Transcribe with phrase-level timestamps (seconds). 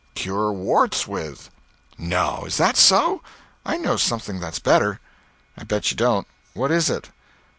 [0.15, 1.51] Cure warts with."
[1.95, 2.45] "No!
[2.47, 3.21] Is that so?
[3.63, 4.99] I know something that's better."
[5.55, 6.25] "I bet you don't.
[6.55, 7.09] What is it?"